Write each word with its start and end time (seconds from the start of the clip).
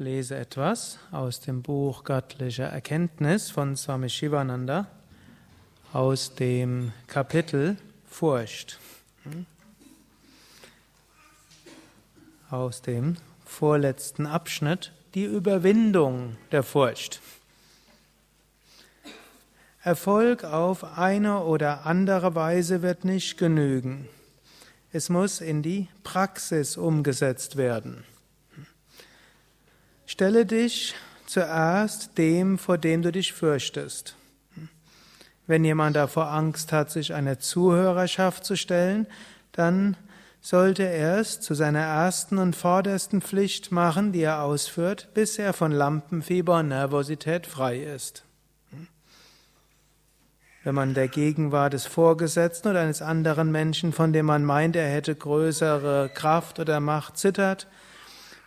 lese 0.00 0.34
etwas 0.36 0.98
aus 1.12 1.40
dem 1.40 1.60
Buch 1.62 2.04
Göttliche 2.04 2.62
Erkenntnis 2.62 3.50
von 3.50 3.76
Swami 3.76 4.08
Shivananda 4.08 4.86
aus 5.92 6.34
dem 6.34 6.92
Kapitel 7.06 7.76
Furcht. 8.08 8.78
Aus 12.50 12.80
dem 12.80 13.16
vorletzten 13.44 14.26
Abschnitt 14.26 14.92
die 15.14 15.24
Überwindung 15.24 16.38
der 16.50 16.62
Furcht. 16.62 17.20
Erfolg 19.82 20.44
auf 20.44 20.98
eine 20.98 21.44
oder 21.44 21.84
andere 21.84 22.34
Weise 22.34 22.80
wird 22.80 23.04
nicht 23.04 23.36
genügen. 23.36 24.08
Es 24.92 25.10
muss 25.10 25.42
in 25.42 25.62
die 25.62 25.88
Praxis 26.04 26.78
umgesetzt 26.78 27.56
werden. 27.56 28.04
Stelle 30.10 30.44
dich 30.44 30.96
zuerst 31.26 32.18
dem, 32.18 32.58
vor 32.58 32.78
dem 32.78 33.00
du 33.00 33.12
dich 33.12 33.32
fürchtest. 33.32 34.16
Wenn 35.46 35.64
jemand 35.64 35.94
davor 35.94 36.32
Angst 36.32 36.72
hat, 36.72 36.90
sich 36.90 37.14
einer 37.14 37.38
Zuhörerschaft 37.38 38.44
zu 38.44 38.56
stellen, 38.56 39.06
dann 39.52 39.96
sollte 40.40 40.82
er 40.82 41.20
es 41.20 41.40
zu 41.40 41.54
seiner 41.54 41.84
ersten 41.84 42.38
und 42.38 42.56
vordersten 42.56 43.22
Pflicht 43.22 43.70
machen, 43.70 44.10
die 44.10 44.22
er 44.22 44.42
ausführt, 44.42 45.10
bis 45.14 45.38
er 45.38 45.52
von 45.52 45.70
Lampenfieber 45.70 46.58
und 46.58 46.70
Nervosität 46.70 47.46
frei 47.46 47.78
ist. 47.78 48.24
Wenn 50.64 50.74
man 50.74 50.92
der 50.92 51.06
Gegenwart 51.06 51.72
des 51.72 51.86
Vorgesetzten 51.86 52.66
oder 52.66 52.80
eines 52.80 53.00
anderen 53.00 53.52
Menschen, 53.52 53.92
von 53.92 54.12
dem 54.12 54.26
man 54.26 54.44
meint, 54.44 54.74
er 54.74 54.88
hätte 54.88 55.14
größere 55.14 56.10
Kraft 56.12 56.58
oder 56.58 56.80
Macht, 56.80 57.16
zittert, 57.16 57.68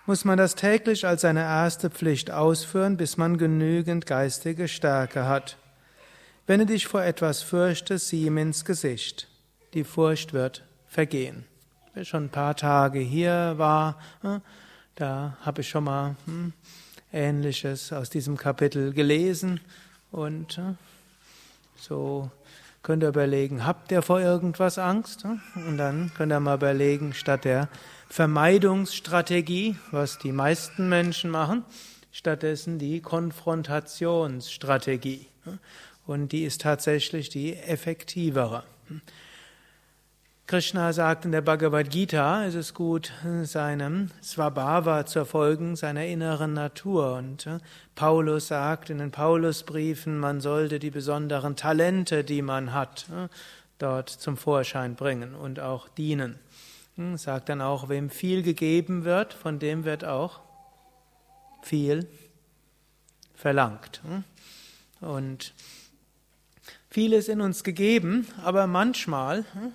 muss 0.05 0.25
man 0.25 0.37
das 0.37 0.55
täglich 0.55 1.07
als 1.07 1.21
seine 1.21 1.41
erste 1.41 1.89
Pflicht 1.89 2.29
ausführen, 2.29 2.97
bis 2.97 3.17
man 3.17 3.37
genügend 3.37 4.05
geistige 4.05 4.67
Stärke 4.67 5.27
hat. 5.27 5.57
Wenn 6.45 6.59
du 6.59 6.65
dich 6.65 6.87
vor 6.87 7.01
etwas 7.01 7.41
fürchtest, 7.41 8.09
sieh 8.09 8.25
ihm 8.25 8.37
ins 8.37 8.65
Gesicht. 8.65 9.29
Die 9.73 9.85
Furcht 9.85 10.33
wird 10.33 10.63
vergehen. 10.87 11.45
Wer 11.93 12.03
schon 12.03 12.25
ein 12.25 12.29
paar 12.29 12.55
Tage 12.55 12.99
hier 12.99 13.53
war, 13.57 13.97
hm, 14.21 14.41
da 14.95 15.37
habe 15.41 15.61
ich 15.61 15.69
schon 15.69 15.85
mal 15.85 16.15
hm, 16.25 16.53
Ähnliches 17.13 17.93
aus 17.93 18.09
diesem 18.09 18.35
Kapitel 18.35 18.93
gelesen 18.93 19.61
und 20.11 20.57
hm, 20.57 20.77
so 21.77 22.29
könnt 22.81 23.03
ihr 23.03 23.09
überlegen, 23.09 23.65
habt 23.65 23.91
ihr 23.91 24.01
vor 24.01 24.19
irgendwas 24.19 24.77
Angst? 24.77 25.25
Und 25.55 25.77
dann 25.77 26.11
könnt 26.15 26.33
ihr 26.33 26.39
mal 26.39 26.55
überlegen, 26.55 27.13
statt 27.13 27.45
der 27.45 27.69
Vermeidungsstrategie, 28.13 29.75
was 29.89 30.19
die 30.19 30.31
meisten 30.31 30.87
Menschen 30.87 31.31
machen, 31.31 31.65
stattdessen 32.11 32.77
die 32.77 33.01
Konfrontationsstrategie. 33.01 35.25
Und 36.05 36.31
die 36.31 36.43
ist 36.43 36.61
tatsächlich 36.61 37.29
die 37.29 37.55
effektivere. 37.55 38.65
Krishna 40.45 40.93
sagt 40.93 41.25
in 41.25 41.31
der 41.31 41.41
Bhagavad 41.41 41.89
Gita, 41.89 42.45
es 42.45 42.53
ist 42.53 42.75
gut, 42.75 43.11
seinem 43.45 44.11
Svabhava 44.21 45.07
zu 45.07 45.25
folgen, 45.25 45.75
seiner 45.75 46.05
inneren 46.05 46.53
Natur. 46.53 47.15
Und 47.15 47.49
Paulus 47.95 48.49
sagt 48.49 48.91
in 48.91 48.99
den 48.99 49.09
Paulusbriefen, 49.09 50.19
man 50.19 50.39
sollte 50.39 50.77
die 50.77 50.91
besonderen 50.91 51.55
Talente, 51.55 52.23
die 52.23 52.43
man 52.43 52.73
hat, 52.73 53.07
dort 53.79 54.09
zum 54.09 54.37
Vorschein 54.37 54.93
bringen 54.93 55.33
und 55.33 55.59
auch 55.59 55.89
dienen. 55.89 56.37
Hm, 56.95 57.17
sagt 57.17 57.49
dann 57.49 57.61
auch, 57.61 57.89
wem 57.89 58.09
viel 58.09 58.43
gegeben 58.43 59.03
wird, 59.03 59.33
von 59.33 59.59
dem 59.59 59.83
wird 59.83 60.05
auch 60.05 60.41
viel 61.61 62.07
verlangt. 63.33 64.01
Hm? 64.03 64.23
Und 65.01 65.53
viel 66.89 67.13
ist 67.13 67.29
in 67.29 67.41
uns 67.41 67.63
gegeben, 67.63 68.27
aber 68.43 68.67
manchmal 68.67 69.45
hm, 69.53 69.71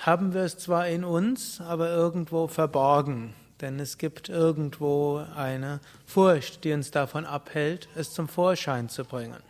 haben 0.00 0.34
wir 0.34 0.42
es 0.42 0.58
zwar 0.58 0.88
in 0.88 1.04
uns, 1.04 1.60
aber 1.60 1.88
irgendwo 1.90 2.48
verborgen. 2.48 3.34
Denn 3.60 3.78
es 3.78 3.98
gibt 3.98 4.28
irgendwo 4.28 5.24
eine 5.36 5.80
Furcht, 6.04 6.64
die 6.64 6.72
uns 6.72 6.90
davon 6.90 7.24
abhält, 7.24 7.88
es 7.94 8.12
zum 8.12 8.28
Vorschein 8.28 8.88
zu 8.88 9.04
bringen. 9.04 9.42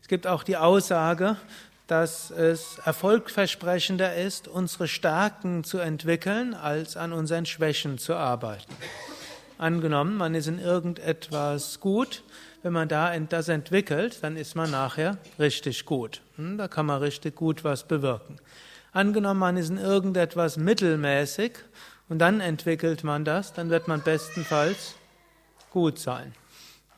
Es 0.00 0.08
gibt 0.08 0.26
auch 0.26 0.42
die 0.42 0.56
Aussage, 0.56 1.36
dass 1.86 2.30
es 2.30 2.78
erfolgversprechender 2.84 4.14
ist, 4.16 4.48
unsere 4.48 4.88
Stärken 4.88 5.64
zu 5.64 5.78
entwickeln, 5.78 6.54
als 6.54 6.96
an 6.96 7.12
unseren 7.12 7.46
Schwächen 7.46 7.98
zu 7.98 8.14
arbeiten. 8.14 8.72
Angenommen, 9.58 10.16
man 10.16 10.34
ist 10.34 10.46
in 10.46 10.58
irgendetwas 10.58 11.80
gut, 11.80 12.22
wenn 12.62 12.72
man 12.72 12.88
da 12.88 13.16
das 13.18 13.48
entwickelt, 13.48 14.18
dann 14.22 14.36
ist 14.36 14.54
man 14.54 14.70
nachher 14.70 15.18
richtig 15.38 15.84
gut. 15.84 16.22
Hm, 16.36 16.58
da 16.58 16.68
kann 16.68 16.86
man 16.86 17.00
richtig 17.00 17.34
gut 17.34 17.64
was 17.64 17.84
bewirken. 17.84 18.36
Angenommen, 18.92 19.40
man 19.40 19.56
ist 19.56 19.70
in 19.70 19.78
irgendetwas 19.78 20.56
mittelmäßig 20.56 21.52
und 22.08 22.18
dann 22.18 22.40
entwickelt 22.40 23.04
man 23.04 23.24
das, 23.24 23.52
dann 23.52 23.70
wird 23.70 23.88
man 23.88 24.02
bestenfalls 24.02 24.94
gut 25.70 25.98
sein. 25.98 26.34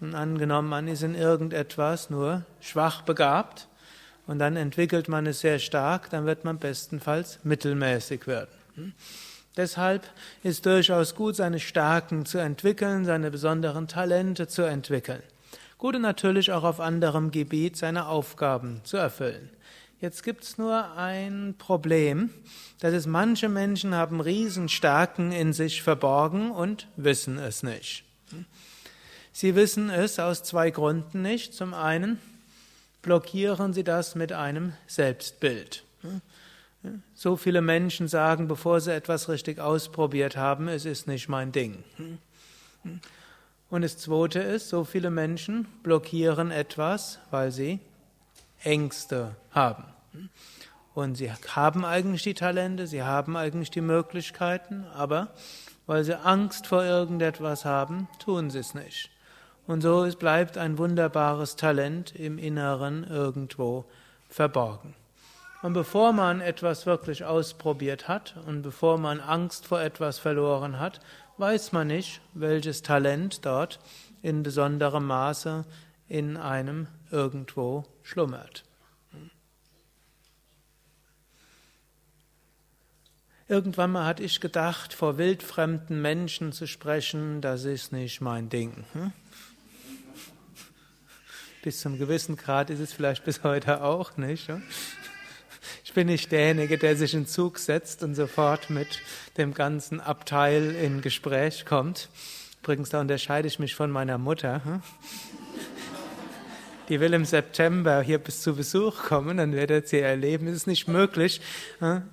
Und 0.00 0.15
angenommen, 0.15 0.69
man 0.69 0.89
ist 0.89 1.03
in 1.03 1.15
irgendetwas 1.15 2.11
nur 2.11 2.44
schwach 2.61 3.03
begabt, 3.03 3.69
und 4.27 4.39
dann 4.39 4.57
entwickelt 4.57 5.09
man 5.09 5.27
es 5.27 5.41
sehr 5.41 5.59
stark, 5.59 6.11
dann 6.11 6.27
wird 6.27 6.45
man 6.45 6.59
bestenfalls 6.59 7.39
mittelmäßig 7.45 8.27
werden. 8.27 8.51
Hm? 8.75 8.93
Deshalb 9.57 10.03
ist 10.43 10.67
durchaus 10.67 11.15
gut, 11.15 11.37
seine 11.37 11.61
Stärken 11.61 12.27
zu 12.27 12.39
entwickeln, 12.39 13.05
seine 13.05 13.31
besonderen 13.31 13.87
Talente 13.87 14.49
zu 14.49 14.62
entwickeln. 14.62 15.23
Gut 15.79 15.95
und 15.95 16.03
natürlich 16.03 16.51
auch 16.51 16.65
auf 16.65 16.81
anderem 16.81 17.31
Gebiet 17.31 17.77
seine 17.77 18.07
Aufgaben 18.07 18.81
zu 18.85 18.97
erfüllen. 18.97 19.51
Jetzt 20.01 20.23
gibt's 20.23 20.59
nur 20.59 20.97
ein 20.97 21.55
Problem, 21.56 22.31
das 22.81 22.93
ist, 22.93 23.06
manche 23.06 23.49
Menschen 23.49 23.95
haben 23.95 24.21
Riesenstärken 24.21 25.33
in 25.33 25.53
sich 25.53 25.83
verborgen 25.83 26.51
und 26.51 26.89
wissen 26.97 27.39
es 27.39 27.62
nicht. 27.62 28.05
Hm? 28.31 28.45
Sie 29.33 29.55
wissen 29.56 29.91
es 29.91 30.19
aus 30.19 30.43
zwei 30.43 30.71
Gründen 30.71 31.23
nicht. 31.23 31.55
Zum 31.55 31.75
einen, 31.75 32.21
blockieren 33.05 33.73
Sie 33.73 33.85
das 33.85 34.17
mit 34.17 34.33
einem 34.33 34.73
Selbstbild. 34.89 35.85
So 37.15 37.37
viele 37.37 37.63
Menschen 37.63 38.09
sagen, 38.09 38.49
bevor 38.49 38.81
sie 38.81 38.93
etwas 38.93 39.29
richtig 39.29 39.59
ausprobiert 39.59 40.37
haben, 40.37 40.69
es 40.69 40.85
ist 40.85 41.07
nicht 41.07 41.29
mein 41.29 41.53
Ding. 41.53 41.83
Und 43.71 43.83
das 43.83 43.97
Zweite 43.97 44.41
ist, 44.41 44.69
so 44.69 44.85
viele 44.85 45.11
Menschen 45.11 45.67
blockieren 45.83 46.51
etwas, 46.51 47.21
weil 47.31 47.53
sie 47.53 47.81
Ängste 48.63 49.35
haben. 49.51 49.85
Und 50.95 51.17
sie 51.17 51.31
haben 51.33 51.85
eigentlich 51.85 52.23
die 52.23 52.35
Talente, 52.35 52.87
sie 52.87 53.03
haben 53.03 53.37
eigentlich 53.37 53.71
die 53.71 53.81
Möglichkeiten, 53.81 54.85
aber 54.95 55.29
weil 55.87 56.05
sie 56.05 56.19
Angst 56.19 56.67
vor 56.67 56.85
irgendetwas 56.85 57.65
haben, 57.65 58.09
tun 58.19 58.51
sie 58.51 58.61
es 58.61 58.75
nicht. 58.75 59.11
Und 59.67 59.81
so 59.81 60.07
bleibt 60.19 60.59
ein 60.59 60.79
wunderbares 60.79 61.57
Talent 61.57 62.15
im 62.15 62.39
Inneren 62.39 63.05
irgendwo 63.05 63.87
verborgen. 64.29 64.95
Und 65.63 65.73
bevor 65.73 66.13
man 66.13 66.43
etwas 66.43 66.85
wirklich 66.85 67.25
ausprobiert 67.25 68.07
hat 68.07 68.37
und 68.47 68.61
bevor 68.61 68.99
man 68.99 69.21
Angst 69.21 69.67
vor 69.67 69.81
etwas 69.81 70.19
verloren 70.19 70.79
hat, 70.79 71.01
weiß 71.39 71.73
man 71.73 71.87
nicht, 71.87 72.21
welches 72.35 72.83
Talent 72.83 73.47
dort 73.47 73.81
in 74.21 74.43
besonderem 74.43 75.07
Maße 75.07 75.65
in 76.07 76.37
einem 76.37 76.87
irgendwo 77.11 77.85
schlummert. 78.03 78.65
Irgendwann 83.47 83.93
mal 83.93 84.07
hatte 84.07 84.23
ich 84.23 84.41
gedacht, 84.41 84.95
vor 84.95 85.19
wildfremden 85.19 86.01
Menschen 86.01 86.53
zu 86.53 86.67
sprechen, 86.67 87.43
das 87.43 87.65
ist 87.65 87.93
nicht 87.93 88.23
mein 88.23 88.49
Ding. 88.49 88.85
Hm? 88.93 89.12
Bis 91.64 91.81
zum 91.81 91.99
gewissen 91.99 92.37
Grad 92.37 92.69
ist 92.69 92.81
es 92.81 92.93
vielleicht 92.93 93.25
bis 93.25 93.43
heute 93.43 93.82
auch 93.82 94.19
nicht. 94.19 94.50
Ich 95.82 95.94
bin 95.94 96.08
nicht 96.08 96.31
derjenige, 96.31 96.76
der 96.76 96.94
sich 96.94 97.14
in 97.14 97.26
Zug 97.26 97.58
setzt 97.58 98.02
und 98.02 98.14
sofort 98.14 98.69
mit 98.69 99.00
dem 99.38 99.55
ganzen 99.55 99.99
Abteil 99.99 100.72
in 100.75 101.00
Gespräch 101.00 101.64
kommt. 101.64 102.11
Übrigens, 102.62 102.90
da 102.90 103.00
unterscheide 103.00 103.49
ich 103.49 103.58
mich 103.58 103.75
von 103.75 103.90
meiner 103.90 104.19
Mutter. 104.19 104.82
Die 106.90 107.00
will 107.00 107.14
im 107.14 107.25
September 107.25 108.02
hier 108.02 108.19
bis 108.19 108.43
zu 108.43 108.56
Besuch 108.56 109.02
kommen, 109.02 109.38
dann 109.38 109.55
werdet 109.55 109.90
ihr 109.94 110.05
erleben, 110.05 110.49
es 110.49 110.56
ist 110.56 110.66
nicht 110.66 110.87
möglich, 110.87 111.40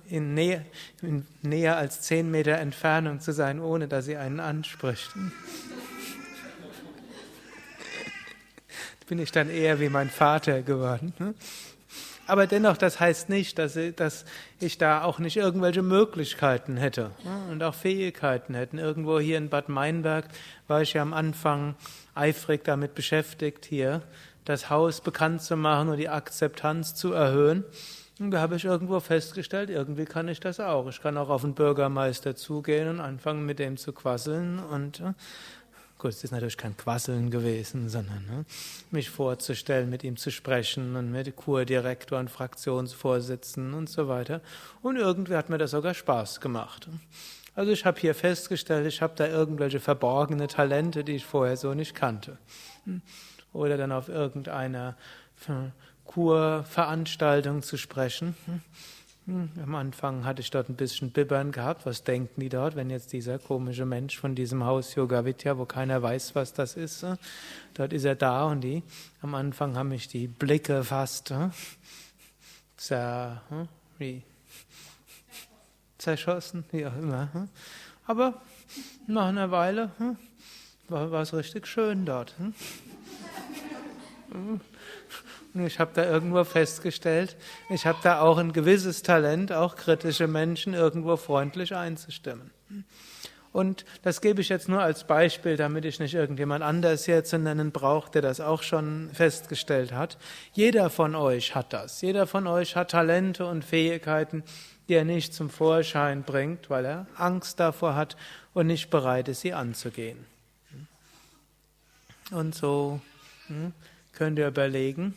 in, 0.08 0.32
Nähe, 0.32 0.64
in 1.02 1.26
näher 1.42 1.76
als 1.76 2.00
zehn 2.00 2.30
Meter 2.30 2.52
Entfernung 2.52 3.20
zu 3.20 3.32
sein, 3.34 3.60
ohne 3.60 3.86
dass 3.86 4.06
sie 4.06 4.16
einen 4.16 4.40
anspricht 4.40 5.10
bin 9.06 9.18
ich 9.18 9.32
dann 9.32 9.50
eher 9.50 9.80
wie 9.80 9.88
mein 9.88 10.10
Vater 10.10 10.62
geworden. 10.62 11.12
Ne? 11.18 11.34
Aber 12.26 12.46
dennoch, 12.46 12.76
das 12.76 13.00
heißt 13.00 13.28
nicht, 13.28 13.58
dass 13.58 13.76
ich, 13.76 14.78
da 14.78 15.02
auch 15.02 15.18
nicht 15.18 15.36
irgendwelche 15.36 15.82
Möglichkeiten 15.82 16.76
hätte 16.76 17.10
und 17.50 17.62
auch 17.62 17.74
Fähigkeiten 17.74 18.54
hätten. 18.54 18.78
Irgendwo 18.78 19.18
hier 19.18 19.38
in 19.38 19.48
Bad 19.48 19.68
Meinberg 19.68 20.26
war 20.68 20.82
ich 20.82 20.92
ja 20.92 21.02
am 21.02 21.14
Anfang 21.14 21.74
eifrig 22.14 22.64
damit 22.64 22.94
beschäftigt, 22.94 23.64
hier 23.64 24.02
das 24.44 24.70
Haus 24.70 25.00
bekannt 25.00 25.42
zu 25.42 25.56
machen 25.56 25.88
und 25.88 25.98
die 25.98 26.08
Akzeptanz 26.08 26.94
zu 26.94 27.12
erhöhen. 27.12 27.64
Und 28.18 28.30
da 28.30 28.40
habe 28.40 28.56
ich 28.56 28.64
irgendwo 28.64 29.00
festgestellt, 29.00 29.70
irgendwie 29.70 30.04
kann 30.04 30.28
ich 30.28 30.38
das 30.38 30.60
auch. 30.60 30.86
Ich 30.88 31.02
kann 31.02 31.16
auch 31.16 31.28
auf 31.28 31.42
den 31.42 31.54
Bürgermeister 31.54 32.36
zugehen 32.36 32.88
und 32.88 33.00
anfangen 33.00 33.44
mit 33.44 33.58
dem 33.58 33.76
zu 33.76 33.92
quasseln 33.92 34.60
und 34.60 35.00
äh, 35.00 35.12
Gut, 36.02 36.10
es 36.10 36.24
ist 36.24 36.32
natürlich 36.32 36.56
kein 36.56 36.76
Quasseln 36.76 37.30
gewesen, 37.30 37.88
sondern 37.88 38.26
ne, 38.26 38.44
mich 38.90 39.08
vorzustellen, 39.08 39.88
mit 39.88 40.02
ihm 40.02 40.16
zu 40.16 40.32
sprechen 40.32 40.96
und 40.96 41.12
mit 41.12 41.36
Kurdirektor 41.36 42.18
und 42.18 42.28
Fraktionsvorsitzenden 42.28 43.72
und 43.72 43.88
so 43.88 44.08
weiter. 44.08 44.40
Und 44.82 44.96
irgendwie 44.96 45.36
hat 45.36 45.48
mir 45.48 45.58
das 45.58 45.70
sogar 45.70 45.94
Spaß 45.94 46.40
gemacht. 46.40 46.88
Also 47.54 47.70
ich 47.70 47.84
habe 47.84 48.00
hier 48.00 48.16
festgestellt, 48.16 48.84
ich 48.88 49.00
habe 49.00 49.12
da 49.14 49.28
irgendwelche 49.28 49.78
verborgene 49.78 50.48
Talente, 50.48 51.04
die 51.04 51.12
ich 51.12 51.24
vorher 51.24 51.56
so 51.56 51.72
nicht 51.72 51.94
kannte. 51.94 52.36
Oder 53.52 53.76
dann 53.76 53.92
auf 53.92 54.08
irgendeiner 54.08 54.96
Kurveranstaltung 56.04 57.62
zu 57.62 57.76
sprechen. 57.76 58.34
Hm, 59.26 59.50
am 59.62 59.74
Anfang 59.76 60.24
hatte 60.24 60.40
ich 60.40 60.50
dort 60.50 60.68
ein 60.68 60.74
bisschen 60.74 61.12
Bibbern 61.12 61.52
gehabt. 61.52 61.86
Was 61.86 62.02
denken 62.02 62.40
die 62.40 62.48
dort, 62.48 62.74
wenn 62.74 62.90
jetzt 62.90 63.12
dieser 63.12 63.38
komische 63.38 63.86
Mensch 63.86 64.18
von 64.18 64.34
diesem 64.34 64.64
Haus 64.64 64.96
Yoga 64.96 65.24
Vidya, 65.24 65.56
wo 65.58 65.64
keiner 65.64 66.02
weiß, 66.02 66.34
was 66.34 66.52
das 66.54 66.74
ist, 66.74 67.04
äh, 67.04 67.14
dort 67.74 67.92
ist 67.92 68.04
er 68.04 68.16
da 68.16 68.46
und 68.46 68.62
die, 68.62 68.82
am 69.20 69.36
Anfang 69.36 69.76
haben 69.76 69.90
mich 69.90 70.08
die 70.08 70.26
Blicke 70.26 70.82
fast 70.82 71.30
äh, 71.30 71.50
hm, 73.48 74.22
zerschossen, 75.98 76.64
wie 76.72 76.84
auch 76.84 76.96
immer. 76.96 77.32
Hm. 77.32 77.48
Aber 78.06 78.42
nach 79.06 79.26
einer 79.26 79.52
Weile 79.52 79.92
war 80.88 81.22
es 81.22 81.32
richtig 81.32 81.68
schön 81.68 82.04
dort. 82.04 82.34
Ich 85.54 85.78
habe 85.78 85.90
da 85.94 86.04
irgendwo 86.04 86.44
festgestellt, 86.44 87.36
ich 87.68 87.86
habe 87.86 87.98
da 88.02 88.20
auch 88.20 88.38
ein 88.38 88.52
gewisses 88.52 89.02
Talent, 89.02 89.52
auch 89.52 89.76
kritische 89.76 90.26
Menschen 90.26 90.72
irgendwo 90.72 91.16
freundlich 91.16 91.74
einzustimmen. 91.74 92.50
Und 93.52 93.84
das 94.02 94.22
gebe 94.22 94.40
ich 94.40 94.48
jetzt 94.48 94.70
nur 94.70 94.80
als 94.80 95.04
Beispiel, 95.04 95.58
damit 95.58 95.84
ich 95.84 96.00
nicht 96.00 96.14
irgendjemand 96.14 96.64
anders 96.64 97.04
hier 97.04 97.22
zu 97.22 97.38
nennen 97.38 97.70
brauche, 97.70 98.10
der 98.10 98.22
das 98.22 98.40
auch 98.40 98.62
schon 98.62 99.10
festgestellt 99.12 99.92
hat. 99.92 100.16
Jeder 100.54 100.88
von 100.88 101.14
euch 101.14 101.54
hat 101.54 101.74
das. 101.74 102.00
Jeder 102.00 102.26
von 102.26 102.46
euch 102.46 102.76
hat 102.76 102.92
Talente 102.92 103.44
und 103.44 103.62
Fähigkeiten, 103.62 104.42
die 104.88 104.94
er 104.94 105.04
nicht 105.04 105.34
zum 105.34 105.50
Vorschein 105.50 106.22
bringt, 106.22 106.70
weil 106.70 106.86
er 106.86 107.06
Angst 107.16 107.60
davor 107.60 107.94
hat 107.94 108.16
und 108.54 108.68
nicht 108.68 108.88
bereit 108.88 109.28
ist, 109.28 109.42
sie 109.42 109.52
anzugehen. 109.52 110.24
Und 112.30 112.54
so 112.54 113.02
hm, 113.48 113.74
könnt 114.12 114.38
ihr 114.38 114.48
überlegen, 114.48 115.14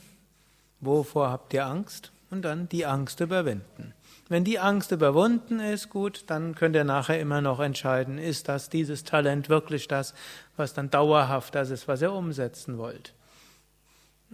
Wovor 0.86 1.30
habt 1.31 1.53
ihr 1.53 1.65
Angst? 1.65 2.12
Und 2.31 2.44
dann 2.44 2.68
die 2.69 2.86
Angst 2.86 3.19
überwinden. 3.19 3.94
Wenn 4.27 4.44
die 4.44 4.59
Angst 4.59 4.92
überwunden 4.92 5.59
ist, 5.59 5.89
gut, 5.89 6.24
dann 6.27 6.56
könnt 6.56 6.75
ihr 6.75 6.83
nachher 6.83 7.19
immer 7.19 7.42
noch 7.42 7.59
entscheiden, 7.59 8.18
ist 8.18 8.50
das, 8.50 8.69
dieses 8.69 9.03
Talent 9.03 9.47
wirklich 9.47 9.88
das, 9.88 10.15
was 10.57 10.74
dann 10.74 10.89
dauerhaft 10.89 11.53
das 11.53 11.69
ist, 11.69 11.88
was 11.88 12.01
ihr 12.01 12.12
umsetzen 12.12 12.77
wollt. 12.77 13.13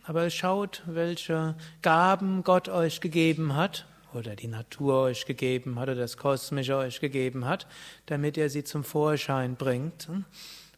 Aber 0.03 0.29
schaut, 0.29 0.81
welche 0.85 1.55
Gaben 1.81 2.43
Gott 2.43 2.69
euch 2.69 3.01
gegeben 3.01 3.55
hat 3.55 3.85
oder 4.13 4.35
die 4.35 4.47
Natur 4.47 5.01
euch 5.01 5.25
gegeben 5.25 5.77
hat 5.77 5.89
oder 5.89 6.01
das 6.01 6.17
Kosmische 6.17 6.77
euch 6.77 7.01
gegeben 7.01 7.45
hat, 7.45 7.67
damit 8.05 8.37
ihr 8.37 8.49
sie 8.49 8.63
zum 8.63 8.83
Vorschein 8.83 9.55
bringt. 9.55 10.07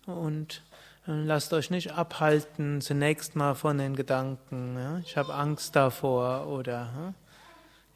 Und 0.08 0.62
Lasst 1.06 1.52
euch 1.52 1.70
nicht 1.70 1.92
abhalten 1.92 2.80
zunächst 2.80 3.36
mal 3.36 3.56
von 3.56 3.78
den 3.78 3.94
Gedanken, 3.94 4.78
ja, 4.78 5.00
ich 5.00 5.18
habe 5.18 5.34
Angst 5.34 5.76
davor 5.76 6.48
oder 6.48 6.94
ja, 6.96 7.14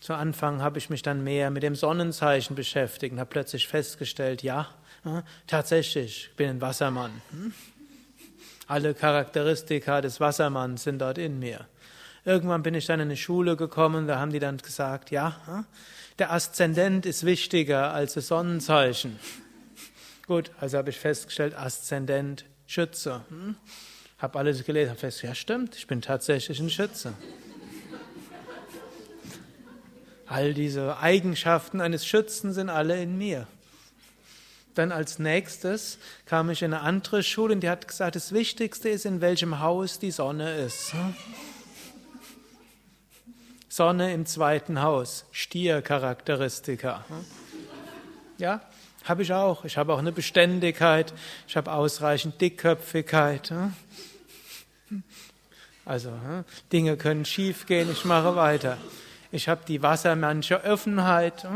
zu 0.00 0.14
Anfang 0.14 0.62
habe 0.62 0.78
ich 0.78 0.88
mich 0.88 1.02
dann 1.02 1.22
mehr 1.22 1.50
mit 1.50 1.62
dem 1.62 1.76
Sonnenzeichen 1.76 2.56
beschäftigt 2.56 3.12
und 3.12 3.20
habe 3.20 3.28
plötzlich 3.28 3.68
festgestellt, 3.68 4.42
ja, 4.42 4.70
tatsächlich, 5.46 6.28
ich 6.30 6.36
bin 6.36 6.48
ein 6.50 6.60
Wassermann. 6.60 7.10
Hm? 7.30 7.52
Alle 8.66 8.94
Charakteristika 8.94 10.00
des 10.00 10.20
Wassermanns 10.20 10.84
sind 10.84 11.00
dort 11.00 11.18
in 11.18 11.38
mir. 11.38 11.66
Irgendwann 12.24 12.62
bin 12.62 12.74
ich 12.74 12.86
dann 12.86 12.98
in 12.98 13.08
eine 13.08 13.16
Schule 13.16 13.56
gekommen, 13.56 14.08
da 14.08 14.18
haben 14.18 14.32
die 14.32 14.40
dann 14.40 14.56
gesagt, 14.58 15.10
ja, 15.10 15.40
hm? 15.46 15.66
der 16.18 16.32
Aszendent 16.32 17.06
ist 17.06 17.24
wichtiger 17.24 17.92
als 17.92 18.14
das 18.14 18.28
Sonnenzeichen. 18.28 19.18
Gut, 20.26 20.50
also 20.60 20.78
habe 20.78 20.90
ich 20.90 20.98
festgestellt, 20.98 21.54
Aszendent, 21.54 22.44
Schütze. 22.66 23.24
Hm? 23.28 23.54
Habe 24.18 24.38
alles 24.38 24.64
gelesen, 24.64 24.90
habe 24.90 24.98
festgestellt, 24.98 25.30
ja 25.30 25.34
stimmt, 25.36 25.76
ich 25.76 25.86
bin 25.86 26.02
tatsächlich 26.02 26.58
ein 26.58 26.70
Schütze. 26.70 27.14
All 30.26 30.54
diese 30.54 30.98
Eigenschaften 30.98 31.80
eines 31.80 32.04
Schützen 32.04 32.52
sind 32.52 32.68
alle 32.68 33.00
in 33.00 33.16
mir. 33.16 33.46
Dann 34.76 34.92
als 34.92 35.18
nächstes 35.18 35.98
kam 36.26 36.50
ich 36.50 36.62
in 36.62 36.74
eine 36.74 36.82
andere 36.82 37.22
Schule 37.22 37.54
und 37.54 37.62
die 37.62 37.70
hat 37.70 37.88
gesagt, 37.88 38.14
das 38.14 38.32
Wichtigste 38.32 38.90
ist, 38.90 39.06
in 39.06 39.22
welchem 39.22 39.60
Haus 39.60 39.98
die 39.98 40.10
Sonne 40.10 40.54
ist. 40.54 40.92
Sonne 43.70 44.12
im 44.12 44.26
zweiten 44.26 44.82
Haus, 44.82 45.24
Stiercharakteristika. 45.32 47.06
Ja, 48.36 48.60
habe 49.04 49.22
ich 49.22 49.32
auch. 49.32 49.64
Ich 49.64 49.78
habe 49.78 49.94
auch 49.94 49.98
eine 49.98 50.12
Beständigkeit, 50.12 51.14
ich 51.48 51.56
habe 51.56 51.72
ausreichend 51.72 52.38
Dickköpfigkeit. 52.38 53.54
Also, 55.86 56.12
Dinge 56.70 56.98
können 56.98 57.24
schief 57.24 57.64
gehen, 57.64 57.90
ich 57.90 58.04
mache 58.04 58.36
weiter. 58.36 58.76
Ich 59.32 59.48
habe 59.48 59.62
die 59.66 59.82
wassermannsche 59.82 60.64
Offenheit. 60.64 61.46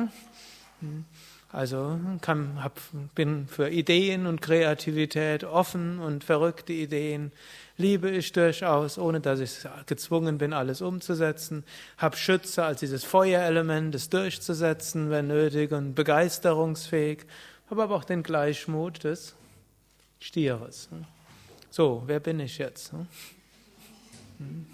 Also 1.53 1.99
kann, 2.21 2.63
hab, 2.63 2.79
bin 3.17 3.49
für 3.49 3.69
Ideen 3.71 4.27
und 4.27 4.41
Kreativität 4.41 5.43
offen 5.43 5.99
und 5.99 6.23
verrückte 6.23 6.73
Ideen 6.73 7.33
liebe 7.77 8.09
ich 8.11 8.31
durchaus, 8.31 8.99
ohne 8.99 9.21
dass 9.21 9.41
ich 9.41 9.67
gezwungen 9.87 10.39
bin, 10.39 10.53
alles 10.53 10.81
umzusetzen. 10.81 11.65
Hab 11.99 12.17
Schütze 12.17 12.63
als 12.63 12.81
dieses 12.81 13.03
Feuerelement, 13.03 13.95
es 13.95 14.11
durchzusetzen, 14.11 15.11
wenn 15.11 15.27
nötig 15.27 15.73
und 15.73 15.95
begeisterungsfähig. 15.95 17.25
Habe 17.69 17.83
aber 17.83 17.97
auch 17.97 18.05
den 18.05 18.23
Gleichmut 18.23 19.03
des 19.03 19.35
Stieres. 20.21 20.89
So, 21.71 22.05
wer 22.07 22.21
bin 22.21 22.39
ich 22.39 22.59
jetzt? 22.59 22.93
Hm? 22.93 24.67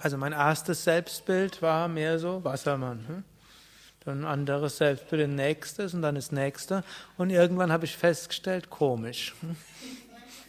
Also 0.00 0.16
mein 0.16 0.32
erstes 0.32 0.84
Selbstbild 0.84 1.60
war 1.62 1.88
mehr 1.88 2.18
so 2.18 2.42
Wassermann. 2.42 3.24
Dann 4.04 4.24
anderes 4.24 4.76
Selbstbild, 4.76 5.30
nächstes 5.30 5.94
und 5.94 6.02
dann 6.02 6.14
das 6.14 6.30
nächste. 6.30 6.84
Und 7.16 7.30
irgendwann 7.30 7.72
habe 7.72 7.86
ich 7.86 7.96
festgestellt, 7.96 8.68
komisch. 8.68 9.34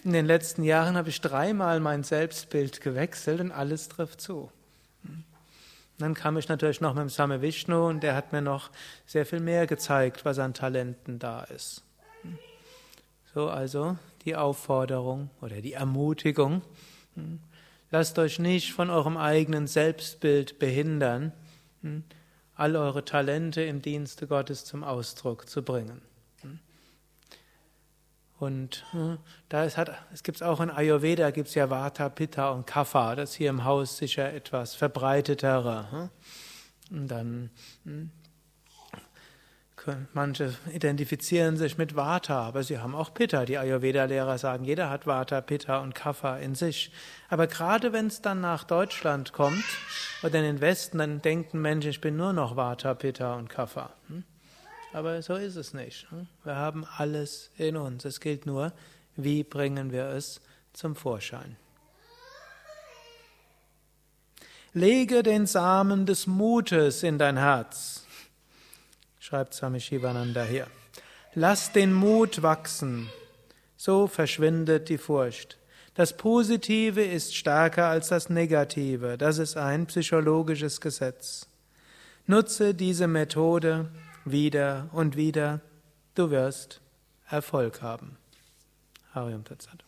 In 0.04 0.14
den 0.14 0.26
letzten 0.26 0.64
Jahren 0.64 0.98
habe 0.98 1.10
ich 1.10 1.22
dreimal 1.22 1.80
mein 1.80 2.04
Selbstbild 2.04 2.82
gewechselt 2.82 3.40
und 3.40 3.52
alles 3.52 3.88
trifft 3.90 4.22
zu. 4.22 4.52
dann 5.98 6.14
kam 6.14 6.38
ich 6.38 6.50
natürlich 6.50 6.82
noch 6.82 6.94
mit 6.94 7.02
dem 7.02 7.10
Same 7.10 7.42
Vishnu 7.42 7.88
und 7.88 8.04
der 8.04 8.16
hat 8.16 8.34
mir 8.34 8.42
noch 8.42 8.70
sehr 9.06 9.26
viel 9.26 9.40
mehr 9.40 9.66
gezeigt, 9.66 10.26
was 10.26 10.38
an 10.38 10.54
Talenten 10.54 11.18
da 11.18 11.44
ist. 11.44 11.84
So 13.34 13.50
also 13.50 13.98
die 14.26 14.36
Aufforderung 14.36 15.30
oder 15.42 15.62
die 15.62 15.74
Ermutigung. 15.74 16.62
Lasst 17.90 18.20
euch 18.20 18.40
nicht 18.40 18.74
von 18.74 18.90
eurem 18.90 19.16
eigenen 19.16 19.68
Selbstbild 19.68 20.60
behindern 20.60 21.32
all 22.56 22.76
eure 22.76 23.06
Talente 23.06 23.62
im 23.62 23.82
Dienste 23.82 24.28
Gottes 24.28 24.66
zum 24.66 24.84
Ausdruck 24.84 25.50
zu 25.50 25.62
bringen. 25.62 26.02
Und 28.38 28.84
hm, 28.92 29.18
da 29.48 29.64
es 29.64 29.78
hat, 29.78 29.92
es 30.14 30.22
gibt 30.22 30.44
auch 30.44 30.60
in 30.60 30.70
Ayurveda 30.70 31.32
gibt 31.32 31.48
es 31.48 31.56
ja 31.56 31.70
Vata, 31.70 32.10
Pitta 32.10 32.50
und 32.50 32.68
Kapha, 32.68 33.16
das 33.16 33.34
hier 33.34 33.50
im 33.50 33.64
Haus 33.64 33.98
sicher 33.98 34.34
etwas 34.34 34.76
verbreitetere. 34.76 35.92
Hm. 35.92 36.10
Und 36.92 37.08
dann 37.08 37.50
hm, 37.86 38.12
Manche 40.14 40.56
identifizieren 40.74 41.58
sich 41.58 41.78
mit 41.78 41.96
Vata, 41.96 42.42
aber 42.42 42.64
sie 42.64 42.80
haben 42.80 42.96
auch 42.96 43.14
Pitta. 43.14 43.46
Die 43.46 43.58
Ayurveda-Lehrer 43.58 44.38
sagen, 44.38 44.66
jeder 44.66 44.90
hat 44.90 45.08
Vata, 45.08 45.42
Pitta 45.42 45.80
und 45.80 45.94
Kapha 45.96 46.38
in 46.38 46.56
sich. 46.56 46.92
Aber 47.30 47.48
gerade 47.48 47.94
wenn 47.94 48.08
es 48.08 48.22
dann 48.22 48.42
nach 48.42 48.64
Deutschland 48.64 49.34
kommt 49.34 49.64
oder 50.24 50.40
in 50.40 50.46
den 50.46 50.62
Westen, 50.62 50.98
dann 50.98 51.22
denken 51.22 51.62
Menschen, 51.62 51.92
ich 51.92 52.02
bin 52.02 52.18
nur 52.18 52.34
noch 52.34 52.56
Vata, 52.56 52.94
Pitta 52.94 53.36
und 53.36 53.50
Kapha. 53.50 53.92
Hm? 54.08 54.24
Aber 54.94 55.22
so 55.22 55.36
ist 55.36 55.56
es 55.56 55.74
nicht. 55.74 56.10
Hm? 56.10 56.28
Wir 56.44 56.56
haben 56.56 56.86
alles 56.98 57.52
in 57.58 57.78
uns. 57.78 58.06
Es 58.06 58.20
gilt 58.20 58.46
nur, 58.46 58.72
wie 59.16 59.44
bringen 59.44 59.92
wir 59.92 60.06
es 60.06 60.42
zum 60.74 60.96
Vorschein. 60.96 61.58
Lege 64.74 65.24
den 65.24 65.46
Samen 65.46 66.06
des 66.06 66.28
Mutes 66.28 67.04
in 67.04 67.18
dein 67.18 67.38
Herz 67.38 68.05
schreibt 69.26 69.56
Swami 69.56 69.80
Shivananda 69.80 70.44
hier. 70.44 70.68
Lass 71.34 71.72
den 71.72 71.92
Mut 71.94 72.44
wachsen, 72.44 73.10
so 73.76 74.06
verschwindet 74.06 74.88
die 74.88 75.00
Furcht. 75.00 75.58
Das 75.96 76.16
Positive 76.16 77.04
ist 77.04 77.36
stärker 77.36 77.88
als 77.88 78.10
das 78.10 78.30
Negative, 78.30 79.18
das 79.18 79.40
ist 79.40 79.58
ein 79.58 79.88
psychologisches 79.88 80.80
Gesetz. 80.80 81.48
Nutze 82.28 82.76
diese 82.76 83.08
Methode 83.08 83.90
wieder 84.26 84.90
und 84.92 85.16
wieder, 85.16 85.60
du 86.14 86.30
wirst 86.30 86.80
Erfolg 87.28 87.82
haben. 87.82 88.18
Harium 89.12 89.44
Tatsat. 89.44 89.84